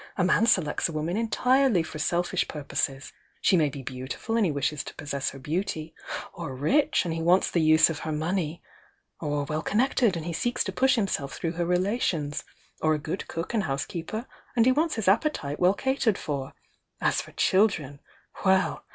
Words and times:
A 0.17 0.23
man 0.23 0.47
selects 0.47 0.89
a 0.89 0.91
woman 0.91 1.15
entirely 1.15 1.83
for 1.83 1.99
selfish 1.99 2.47
purposes— 2.47 3.13
she 3.43 3.55
may 3.55 3.69
be 3.69 3.83
beautiful 3.83 4.35
and 4.35 4.43
he 4.43 4.51
wishes 4.51 4.83
to 4.85 4.95
possess 4.95 5.29
her 5.29 5.37
beauty— 5.37 5.93
or 6.33 6.55
rich, 6.55 7.05
and 7.05 7.13
ho 7.13 7.21
wants 7.21 7.51
the 7.51 7.61
use 7.61 7.87
of 7.87 7.99
her 7.99 8.11
money,— 8.11 8.63
or 9.21 9.43
well 9.43 9.61
connected, 9.61 10.17
and 10.17 10.25
he 10.25 10.33
seeks 10.33 10.63
to 10.63 10.71
push 10.71 10.95
himself 10.95 11.33
through 11.33 11.51
her 11.51 11.65
relations; 11.67 12.43
or 12.81 12.95
a 12.95 12.97
good 12.97 13.27
cook 13.27 13.53
and 13.53 13.65
housekeeper 13.65 14.25
and 14.55 14.65
he 14.65 14.71
wants 14.71 14.95
his 14.95 15.07
appetite 15.07 15.59
well 15.59 15.75
ca 15.75 15.93
tered 15.93 16.17
for. 16.17 16.53
As 16.99 17.21
for 17.21 17.31
children— 17.33 17.99
well! 18.43 18.83